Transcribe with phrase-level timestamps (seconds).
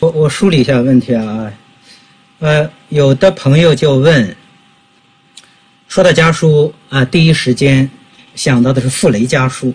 [0.00, 1.50] 我我梳理一下问题啊，
[2.40, 4.36] 呃，有的朋友就问，
[5.88, 7.88] 说到家书啊，第一时间
[8.34, 9.72] 想到的是傅雷家书，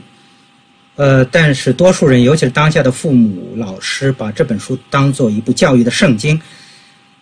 [0.95, 6.39] 呃，但是多数人，尤其是当下的父母、老师，把这本书当做一部教育的圣经，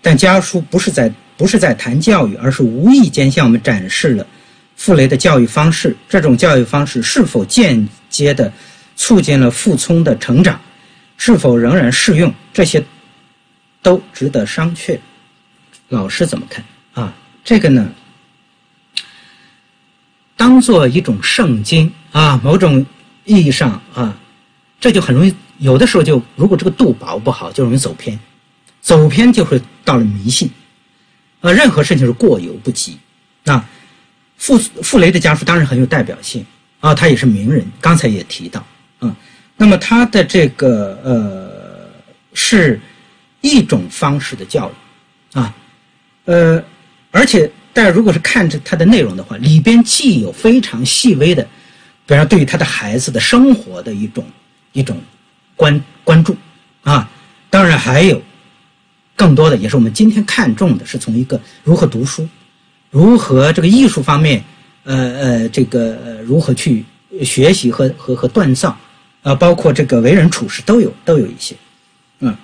[0.01, 4.27] 但家书不是在不是在谈教育，而是无意间向我们展示了
[4.75, 8.51] 傅雷的教育方式，这种教育方式是否间接的
[8.97, 10.59] 促进了傅聪的成长？
[11.20, 12.33] 是否仍然适用？
[12.54, 12.83] 这些
[13.81, 14.98] 都值得商榷。
[15.89, 16.63] 老师怎么看
[16.94, 17.13] 啊？
[17.44, 17.91] 这个呢，
[20.38, 22.85] 当做一种圣经啊，某种
[23.25, 24.17] 意义上啊，
[24.80, 25.35] 这就很容易。
[25.58, 28.17] 有的时候就如果这个度把握不好，就容易走偏，
[28.80, 30.49] 走偏就会到了迷信。
[31.41, 32.97] 啊，任何事情是过犹不及。
[33.44, 33.61] 那
[34.38, 36.45] 傅傅雷的家书当然很有代表性
[36.80, 37.66] 啊，他也是名人。
[37.81, 38.66] 刚才也提到
[38.99, 39.13] 啊。
[39.62, 41.52] 那么他的这个呃
[42.34, 42.80] 是
[43.41, 45.54] 一种方式的教育啊，
[46.23, 46.64] 呃，
[47.11, 51.45] 而且大家如果是看着它的内容的话，里边既有非常细微的，
[52.08, 54.25] 比方对于他的孩子的生活的一种
[54.72, 54.98] 一种
[55.58, 56.38] 关关注
[56.83, 57.09] 啊，
[57.50, 58.22] 当然还有
[59.17, 62.26] 更多的，也是我们今天看重的，是从一个如何读书，
[62.89, 64.42] 如何这个艺术方面，
[64.86, 66.86] 呃呃，这个如何去
[67.26, 68.78] 学习和和和锻造。
[69.22, 71.56] 啊，包括这个为人处事都有都有一些，
[72.20, 72.36] 嗯，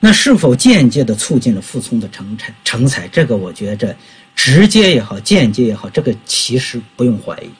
[0.00, 3.06] 那是否间接的促进了傅聪的成才成才？
[3.08, 3.94] 这个我觉着
[4.34, 7.50] 直接也好，间接也好，这个其实不用怀疑，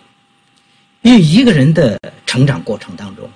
[1.02, 3.28] 因为一个人的成长过程当中，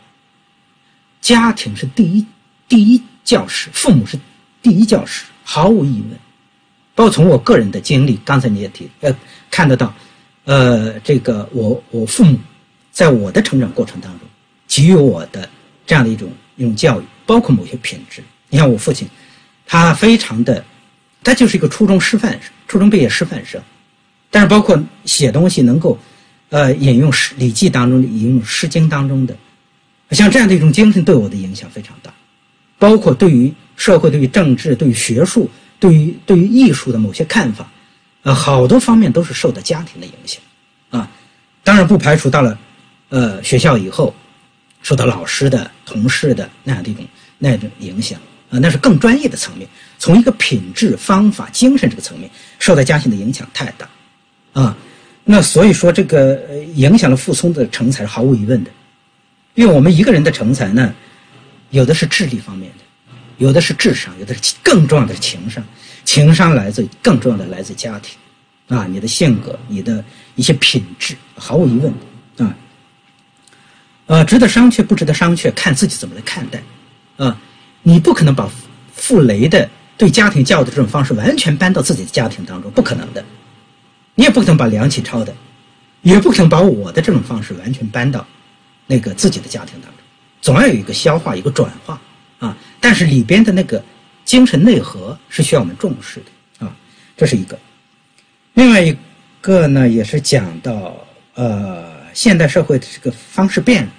[1.21, 2.27] 家庭是第一
[2.67, 4.19] 第一教师，父母是
[4.63, 6.19] 第一教师，毫无疑问。
[6.95, 9.15] 包括从我个人的经历，刚才你也提，呃，
[9.51, 9.95] 看得到，
[10.45, 12.39] 呃，这个我我父母
[12.91, 14.29] 在我的成长过程当中。
[14.71, 15.51] 给予我的
[15.85, 18.23] 这样的一种一种教育，包括某些品质。
[18.49, 19.09] 你看我父亲，
[19.67, 20.65] 他非常的，
[21.25, 23.61] 他就是一个初中师范生，初中毕业师范生，
[24.31, 25.99] 但是包括写东西能够，
[26.51, 29.37] 呃，引用《诗礼记》当中，引用《诗经》当中的，
[30.13, 32.15] 像这样的一种精神对我的影响非常大，
[32.79, 37.69] 包括对于社会、对于政治、对于学术、对于对于艺术的某些看法，
[38.23, 40.41] 呃，好多方面都是受到家庭的影响，
[40.91, 41.11] 啊，
[41.65, 42.57] 当然不排除到了，
[43.09, 44.15] 呃，学校以后。
[44.83, 47.05] 受到老师的、同事的那样的一种
[47.39, 48.19] 那种影响
[48.51, 49.69] 啊，那是更专业的层面。
[49.99, 53.89] 从一个品质、方法、精神这个层面，受到家庭的影响太大，
[54.53, 54.77] 啊，
[55.25, 56.41] 那所以说这个
[56.75, 58.71] 影响了傅聪的成才是毫无疑问的。
[59.55, 60.95] 因为我们一个人的成才呢，
[61.71, 62.85] 有的是智力方面的，
[63.39, 65.63] 有的是智商，有的是更重要的是情商。
[66.05, 68.17] 情商来自更重要的来自家庭，
[68.69, 70.03] 啊，你的性格、你的
[70.35, 71.93] 一些品质，毫无疑问
[72.39, 72.57] 啊。
[74.11, 76.61] 呃，值得商榷，不值得商榷，看自己怎么来看待，
[77.17, 77.41] 啊，
[77.85, 78.51] 你不可能把
[78.93, 83.25] 傅雷的对家庭教育的这种方式完全搬到自己的家庭当中，不可能的，
[84.17, 85.33] 你也不可能把梁启超的，
[86.03, 88.27] 也不可能把我的这种方式完全搬到
[88.89, 90.01] 那个自己的家庭当中，
[90.43, 92.01] 总要有一个消化，一个转化，
[92.41, 93.81] 啊，但是里边的那个
[94.25, 96.21] 精神内核是需要我们重视
[96.59, 96.75] 的，啊，
[97.17, 97.57] 这是一个，
[98.55, 98.93] 另外一
[99.41, 100.97] 个呢，也是讲到
[101.35, 103.93] 呃，现代社会的这个方式变了。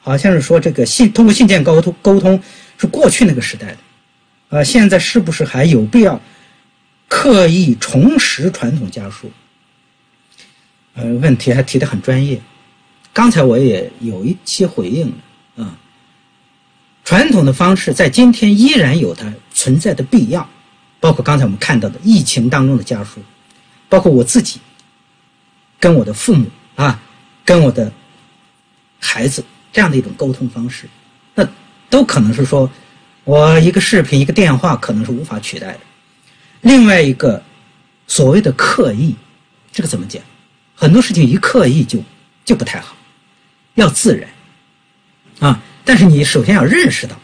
[0.00, 2.40] 好像是说这个信通过信件沟通沟通
[2.78, 3.78] 是过去那个时代的，
[4.48, 6.20] 呃，现在是不是还有必要
[7.08, 9.30] 刻意重拾传统家书？
[10.94, 12.40] 呃，问题还提的很专业。
[13.12, 15.08] 刚才我也有一些回应
[15.56, 15.78] 了啊。
[17.04, 20.48] 传统的方式在今天依然有它存在的必要，
[21.00, 23.20] 包括刚才我们看到的疫情当中的家书，
[23.88, 24.60] 包括我自己
[25.80, 27.00] 跟我的父母啊，
[27.44, 27.92] 跟我的
[29.00, 29.44] 孩子。
[29.72, 30.88] 这样的一种沟通方式，
[31.34, 31.46] 那
[31.90, 32.70] 都可能是说，
[33.24, 35.80] 我一个视频、一个电话可能是无法取代的。
[36.62, 37.42] 另外一个
[38.06, 39.14] 所谓的刻意，
[39.70, 40.22] 这个怎么讲？
[40.74, 42.02] 很多事情一刻意就
[42.44, 42.96] 就不太好，
[43.74, 44.28] 要自然
[45.40, 45.60] 啊。
[45.84, 47.16] 但是你首先要认识到，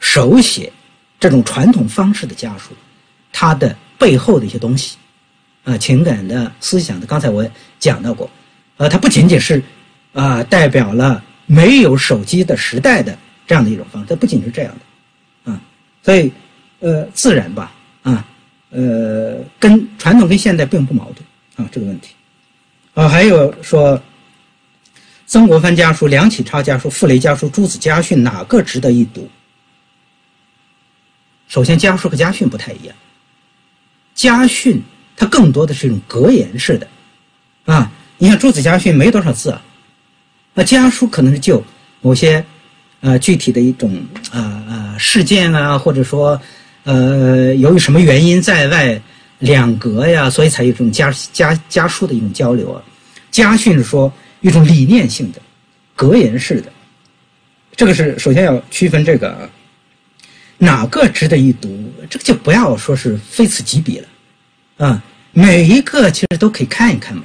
[0.00, 0.72] 手写
[1.20, 2.70] 这种传统方式的家书，
[3.32, 4.96] 它的背后的一些东西
[5.64, 7.06] 啊，情感的、思想的。
[7.06, 7.48] 刚才我
[7.78, 8.30] 讲到过，
[8.76, 9.62] 呃，它不仅仅是
[10.12, 11.22] 啊，代表了。
[11.50, 13.16] 没有手机的时代的
[13.46, 15.60] 这样的一种方式，它不仅是这样的，啊，
[16.02, 16.30] 所以，
[16.80, 17.72] 呃，自然吧，
[18.02, 18.22] 啊，
[18.68, 22.14] 呃，跟传统跟现代并不矛盾啊，这个问题，
[22.92, 23.98] 啊，还有说，
[25.26, 29.26] 曾国藩家书、梁启超家书、傅雷家书、朱子家训哪个值得一读？
[31.48, 32.94] 首先，家书和家训不太一样，
[34.14, 34.82] 家训
[35.16, 36.86] 它更多的是一种格言式的，
[37.64, 39.62] 啊，你看朱子家训没多少字啊。
[40.58, 41.62] 那家书可能是就
[42.00, 42.44] 某些，
[42.98, 43.96] 呃，具体的一种
[44.32, 46.40] 啊啊事件啊，或者说
[46.82, 49.00] 呃由于什么原因在外
[49.38, 52.82] 两隔呀，所以才有这种家家家书的一种交流啊。
[53.30, 55.40] 家训是说一种理念性的、
[55.94, 56.72] 格言式的，
[57.76, 59.48] 这个是首先要区分这个啊，
[60.58, 61.68] 哪个值得一读，
[62.10, 64.08] 这个就不要说是非此即彼了，
[64.88, 65.00] 啊，
[65.30, 67.22] 每一个其实都可以看一看嘛，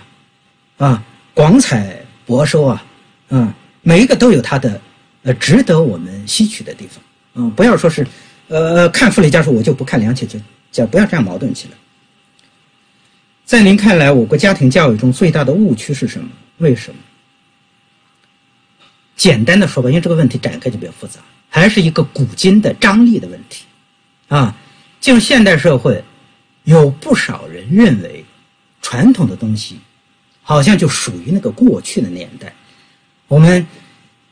[0.78, 1.04] 啊，
[1.34, 2.86] 广采博收啊，
[3.30, 4.80] 啊，每一个都有它的
[5.24, 7.04] 呃值得我们吸取的地方，
[7.36, 8.06] 嗯，不要说是
[8.48, 10.38] 呃看傅雷家书我就不看梁启超，
[10.72, 11.74] 就不要这样矛盾起来。
[13.46, 16.30] 在您看来，我国家庭教育中最大的误区是什么？
[16.60, 16.98] 为什么？
[19.16, 21.20] 简单的说吧，因为这个问题展开就比较复杂，
[21.50, 23.66] 还是一个古今的张力的问题，
[24.28, 24.56] 啊，
[25.00, 26.04] 进入现代社会，
[26.64, 28.26] 有不少人认为，
[28.82, 29.78] 传统的东西，
[30.42, 32.54] 好像就属于那个过去的年代，
[33.34, 33.66] 我们，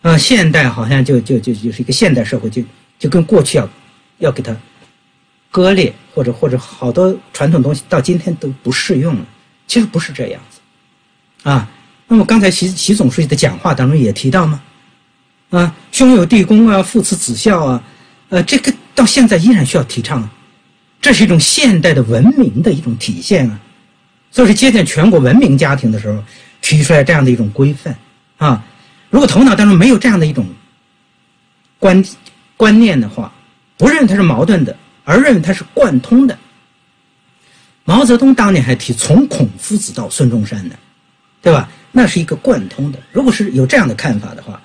[0.03, 2.61] 呃，现代好像就就就就是一个现代社会，就
[2.99, 3.67] 就跟过去要，
[4.19, 4.55] 要给它。
[5.49, 9.25] 割裂，或者或者好多传统东西到今天都不适用了，
[9.67, 10.59] 其实不是这样子，
[11.49, 11.67] 啊，
[12.07, 14.61] 那么刚才习习总书记的讲话当中也提到吗？
[15.49, 17.83] 啊，兄友弟恭啊，父慈子孝啊，
[18.29, 20.31] 呃，这个到现在依然需要提倡啊，
[21.01, 23.59] 这是一种现代的文明的一种体现啊，
[24.31, 26.23] 所以说接见全国文明家庭的时候
[26.61, 27.93] 提出来这样的一种规范
[28.37, 28.63] 啊，
[29.11, 30.47] 如果头脑当中没有这样的一种
[31.77, 32.03] 观
[32.57, 33.31] 观念的话，
[33.77, 34.75] 不认为它是矛盾的。
[35.03, 36.37] 而认为它是贯通的。
[37.83, 40.75] 毛泽东当年还提从孔夫子到孙中山呢，
[41.41, 41.67] 对吧？
[41.91, 42.99] 那是一个贯通的。
[43.11, 44.61] 如果是有这样的看法的话，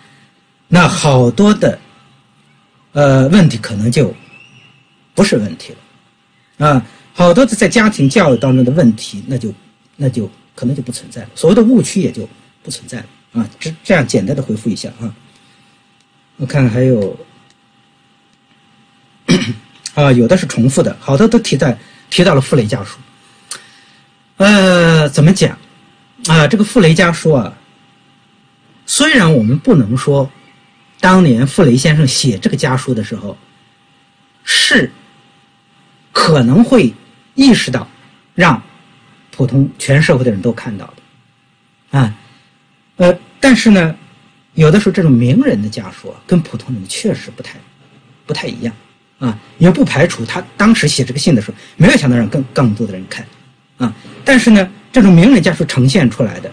[0.69, 1.79] 那好多的
[2.93, 4.15] 呃问题可能就
[5.15, 5.73] 不是问题
[6.59, 9.53] 了啊，好多的在家庭教育当中的问题，那就
[9.97, 12.29] 那就可能就不存在了，所谓的误区也就
[12.63, 13.49] 不存在了啊。
[13.61, 15.15] 这这样简单的回复一下啊，
[16.37, 17.17] 我看还有。
[19.95, 21.77] 啊，有的是重复的，好多都提在
[22.11, 22.99] 提到了傅雷家书。
[24.37, 25.59] 呃，怎么讲？
[26.27, 27.57] 啊，这个傅雷家书啊，
[28.85, 30.31] 虽然我们不能说，
[31.01, 33.39] 当年傅雷先生写这个家书的时候，
[34.45, 34.93] 是
[36.13, 36.93] 可能会
[37.35, 37.89] 意识到
[38.35, 38.63] 让
[39.31, 42.15] 普通全社会的人都看到的，啊，
[42.97, 43.95] 呃，但是呢，
[44.55, 47.59] 有的时候这种名人的家书跟普通人确实不太
[48.27, 48.75] 不太一样。
[49.19, 53.27] 啊，也不排除他当时写这个信的时候，没有想到让更更多的人看，
[53.79, 53.91] 啊，
[54.23, 56.53] 但是呢，这种名人家书呈现出来的，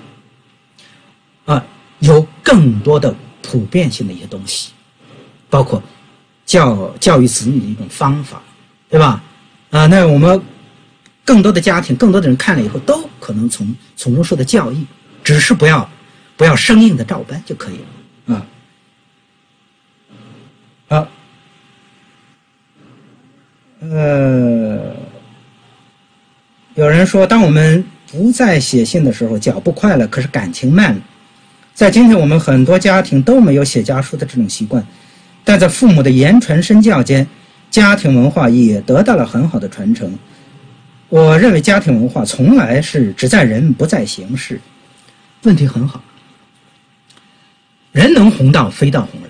[1.44, 1.66] 啊，
[2.00, 4.72] 有更多的普遍性的一些东西，
[5.50, 5.84] 包括
[6.46, 8.42] 教教育子女的一种方法，
[8.90, 9.22] 对吧？
[9.72, 10.42] 啊，那我们
[11.26, 14.86] 更多的家庭，更多的人看了以后，都可能从从中受到教益，
[15.22, 15.90] 只是不要
[16.44, 17.78] 不要生硬的照搬就可以
[18.26, 18.46] 了，啊，
[20.90, 21.08] 好。
[23.80, 24.94] 呃，
[26.76, 27.82] 有人说，当我们
[28.12, 31.02] 不再写信的时候，脚步快了，可是感情慢了。
[31.74, 34.86] 在今天，我们很多家庭都没有写家书的这种习惯，
[35.46, 37.26] 但在父母的言传身教间，
[37.72, 40.14] 家庭文化也得到了很好的传承。
[41.08, 44.60] 我认为，家庭文化从来是只在人不在形式。
[45.44, 46.04] 问题很好，
[47.94, 49.30] 人能红到非到红人，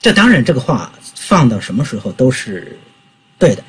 [0.00, 2.78] 这当然这个话放到什么时候都是
[3.38, 3.64] 对的。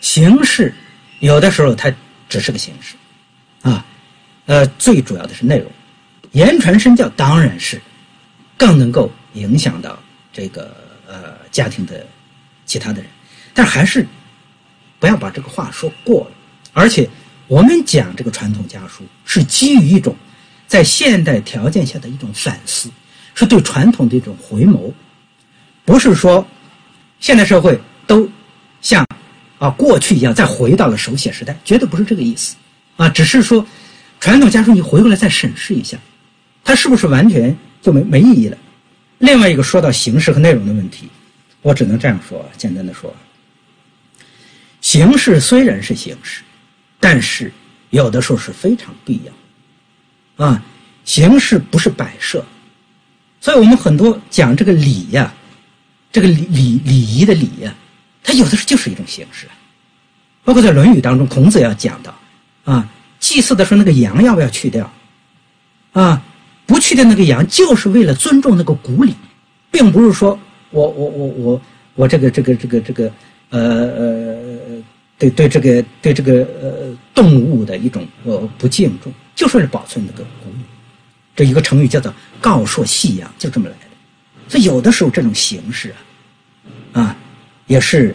[0.00, 0.72] 形式
[1.18, 1.92] 有的时候它
[2.28, 2.94] 只是个形式，
[3.62, 3.84] 啊，
[4.46, 5.70] 呃，最主要的是内容。
[6.30, 7.78] 言传身教当然是
[8.56, 9.98] 更能够影响到
[10.32, 10.74] 这个
[11.06, 12.06] 呃家庭的
[12.64, 13.10] 其他的人，
[13.52, 14.06] 但还是
[14.98, 16.30] 不要把这个话说过了。
[16.72, 17.08] 而且
[17.48, 20.16] 我们讲这个传统家书是基于一种
[20.66, 22.88] 在现代条件下的一种反思，
[23.34, 24.92] 是对传统的一种回眸，
[25.84, 26.46] 不是说
[27.20, 28.28] 现代社会都
[28.80, 29.06] 像。
[29.58, 32.56] 啊，过去一样，再回到了手写时代，绝对不是这个意思，
[32.96, 33.64] 啊，只是说，
[34.18, 35.96] 传统家书你回过来再审视一下，
[36.64, 38.58] 它是不是完全就没没意义了？
[39.18, 41.08] 另外一个说到形式和内容的问题，
[41.60, 43.14] 我只能这样说，简单的说，
[44.80, 46.42] 形式虽然是形式，
[46.98, 47.52] 但是
[47.90, 50.60] 有的时候是非常必要，啊，
[51.04, 52.44] 形式不是摆设，
[53.42, 55.34] 所以我们很多讲这个礼呀，
[56.12, 57.74] 这个礼礼礼仪的礼呀。
[58.22, 59.48] 它有的时候就是一种形式，
[60.44, 62.14] 包括在《论语》当中，孔子要讲到，
[62.62, 64.88] 啊，祭祀的时候那个羊要不要去掉？
[65.92, 66.22] 啊，
[66.64, 69.12] 不去掉那个羊，就是为了尊重那个古礼，
[69.72, 70.38] 并不是说
[70.70, 71.60] 我我我我
[71.96, 73.12] 我这个这个这个这个
[73.50, 74.82] 呃呃
[75.18, 80.58] 对对这个对这个呃动物的一种呃不敬重，就是为了保存那个古礼。
[81.34, 83.80] 这一个成语叫做“告朔戏养”，就这么来的。
[84.48, 85.94] 所以有的时候这种形式
[86.92, 87.16] 啊，啊。
[87.68, 88.14] 也是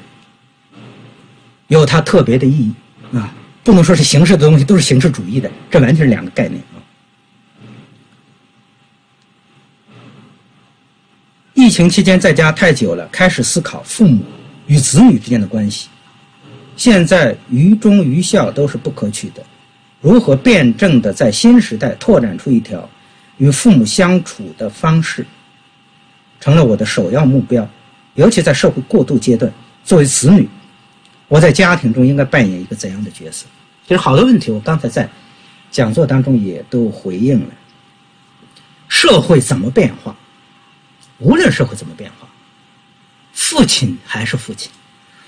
[1.67, 2.71] 有它特别的意义
[3.11, 3.33] 啊，
[3.63, 6.77] 不能说是形式的东西都是形式主义的，这完全是两个概念啊。
[11.55, 14.21] 疫情期间在家太久了，开始思考父母
[14.67, 15.87] 与子女之间的关系。
[16.75, 19.43] 现在于忠于孝都是不可取的，
[20.01, 22.87] 如何辩证的在新时代拓展出一条
[23.37, 25.25] 与父母相处的方式，
[26.39, 27.67] 成了我的首要目标。
[28.15, 29.51] 尤其在社会过渡阶段，
[29.83, 30.49] 作为子女，
[31.27, 33.45] 我在家庭中应该扮演一个怎样的角色？
[33.87, 35.07] 其实好多问题，我刚才在
[35.69, 37.53] 讲座当中也都回应了。
[38.87, 40.15] 社会怎么变化？
[41.19, 42.27] 无论社会怎么变化，
[43.33, 44.71] 父亲还是父亲，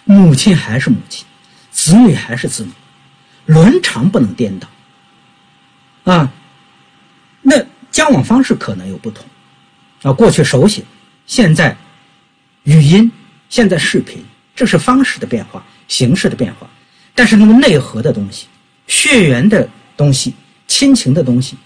[0.05, 1.25] 母亲还是母亲，
[1.71, 2.71] 子女还是子女，
[3.45, 4.67] 伦常不能颠倒。
[6.05, 6.31] 啊，
[7.41, 7.55] 那
[7.91, 9.25] 交往方式可能有不同。
[10.01, 10.83] 啊，过去手写，
[11.25, 11.75] 现在
[12.63, 13.11] 语音，
[13.49, 14.23] 现在视频，
[14.55, 16.69] 这是方式的变化，形式的变化。
[17.13, 18.47] 但是那么内核的东西，
[18.87, 19.67] 血缘的
[19.97, 20.33] 东西，
[20.67, 21.57] 亲情的东西，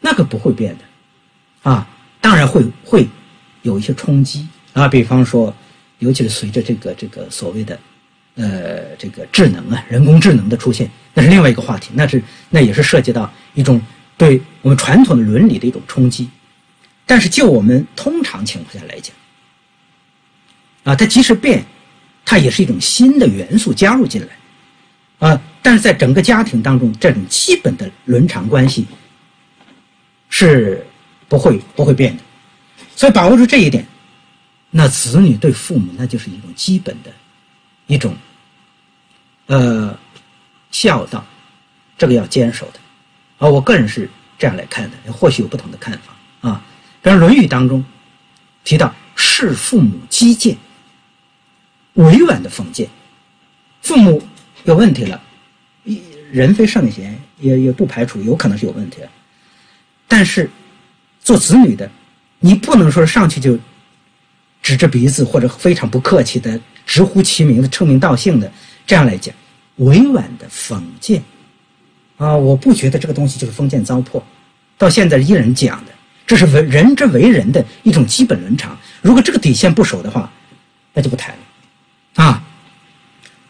[0.00, 1.70] 那个不会变的。
[1.70, 1.88] 啊，
[2.20, 3.08] 当然会会。
[3.62, 5.52] 有一些冲击啊，比方说，
[5.98, 7.78] 尤其是随着这个这个所谓的，
[8.36, 13.82] 呃，这个智能啊，人工智能的出现，那是另外一个话题，那是那也是涉及到一种
[14.18, 16.28] 对我们传统的伦理的一种冲击。
[17.06, 19.14] 但是就我们通常情况下来讲，
[20.84, 21.64] 啊，它即使变，
[22.22, 28.86] 它也是一种新的元素加入进来，啊，但是在整个家庭当中，这种基本的伦常关系
[30.28, 30.86] 是
[31.28, 32.22] 不会不会变的。
[32.94, 33.86] 所以把握住这一点，
[34.70, 37.10] 那子女对父母那就是一种基本的，
[37.86, 38.14] 一种，
[39.46, 39.98] 呃，
[40.70, 41.24] 孝道，
[41.96, 42.80] 这个要坚守的，
[43.38, 46.62] 啊，我个人是这样来看的，或许有不同的看法啊。
[47.00, 47.84] 比如《论语》当中
[48.64, 50.56] 提到“视父母积谏”，
[51.94, 52.88] 委婉的讽谏，
[53.80, 54.22] 父母
[54.64, 55.20] 有问题了，
[56.30, 58.98] 人非圣贤，也也不排除有可能是有问题，
[60.06, 60.50] 但是
[61.20, 61.90] 做子女的。
[62.40, 63.58] 你不能说上去就
[64.62, 68.52] 指着鼻子或者非常不客气的直呼其名的称名道姓的
[68.86, 69.34] 这样来讲，
[69.76, 71.20] 委婉的讽谏
[72.18, 74.22] 啊，我不觉得这个东西就是封建糟粕，
[74.76, 75.92] 到现在依然讲的，
[76.26, 78.76] 这是为人之为人的一种基本伦常。
[79.00, 80.30] 如果这个底线不守的话，
[80.92, 82.44] 那就不谈了啊。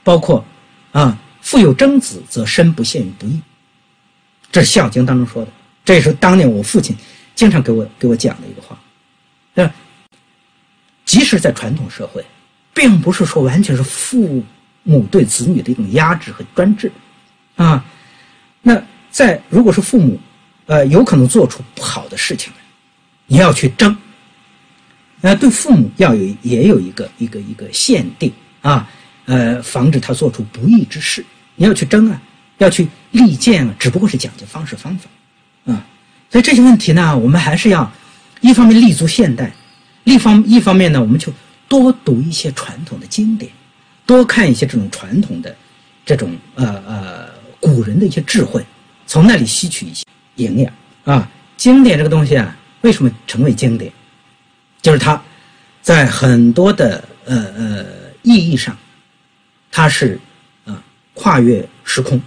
[0.05, 0.45] 包括
[0.93, 3.41] 啊，父有争子，则身不陷于不义，
[4.53, 5.51] 这是《孝经》当中说的，
[5.85, 6.97] 这也是当年我父亲。
[7.35, 8.77] 经常给我给我讲的一个话，
[9.55, 9.71] 那
[11.05, 12.25] 即使在传统社会，
[12.75, 14.43] 并不是说完全是父
[14.83, 16.91] 母对子女的一种压制和专制，
[17.55, 17.85] 啊，
[18.69, 18.79] 那
[19.11, 20.21] 在如果是父母，
[20.67, 22.59] 呃，有可能做出不好的事情来，
[23.27, 23.97] 你要去争，
[25.23, 28.87] 呃，对父母要有也有一个一个一个限定啊，
[29.25, 31.25] 呃，防止他做出不义之事，
[31.57, 32.21] 你要去争啊，
[32.59, 35.87] 要去力荐啊，只不过是讲究方式方法，啊。
[36.31, 37.91] 所以这些问题呢，我们还是要
[38.43, 39.51] 一方面立足现代，
[40.05, 41.33] 一方一方面呢，我们就
[41.69, 43.51] 多读一些传统的经典，
[44.05, 45.57] 多看一些这种传统的
[46.05, 47.28] 这种呃呃
[47.61, 48.65] 古人的一些智慧，
[49.07, 50.05] 从那里吸取一些
[50.37, 50.73] 营养
[51.05, 51.31] 啊。
[51.57, 53.93] 经典这个东西啊，为什么成为经典？
[54.81, 55.21] 就是它
[55.83, 57.87] 在很多的呃呃
[58.23, 58.77] 意义上，
[59.71, 60.19] 它是
[60.65, 60.83] 啊
[61.15, 62.21] 跨越时空，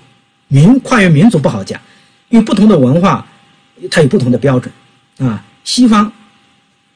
[0.48, 1.80] 民跨越民族不好讲，
[2.30, 3.26] 因为不同的文化。
[3.90, 4.72] 它有不同的标准，
[5.18, 6.14] 啊，西方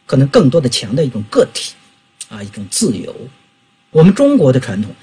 [0.06, 1.74] 可能更多的强调一种个体，
[2.30, 3.12] 啊，一种自由；
[3.90, 4.94] 我们中国的传统，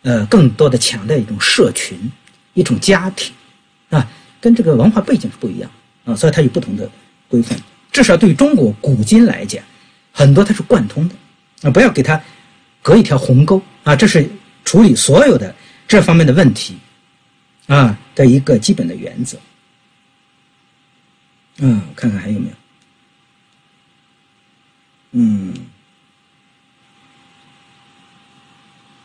[0.00, 2.10] 呃，更多的强调一种社群，
[2.56, 3.34] 一种家庭，
[3.90, 4.10] 啊，
[4.40, 5.70] 跟这个文化背景是不一样，
[6.06, 6.90] 啊，所以它有不同的
[7.28, 7.56] 规范。
[7.92, 9.62] 至少对中国古今来讲，
[10.10, 11.14] 很多它是贯通的，
[11.62, 12.18] 啊，不要给它
[12.82, 14.26] 隔一条鸿沟，啊，这是
[14.64, 15.54] 处理所有的
[15.86, 16.78] 这方面的问题，
[17.66, 19.38] 啊的一个基本的原则。
[21.58, 22.54] 嗯，看看还有没有。
[25.12, 25.54] 嗯，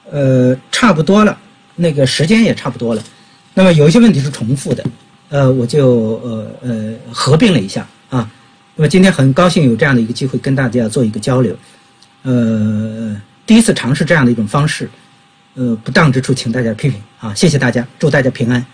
[0.09, 1.37] 呃，差不多了，
[1.75, 3.03] 那个时间也差不多了。
[3.53, 4.83] 那么有一些问题是重复的，
[5.29, 8.29] 呃，我就呃呃合并了一下啊。
[8.75, 11.55] 那么今天很高兴有这样的一个机会跟大家做一个交流，
[12.23, 14.89] 呃，第一次尝试这样的一种方式，
[15.55, 18.65] 呃，不当之处请大家批评啊，谢谢大家，祝大家平安。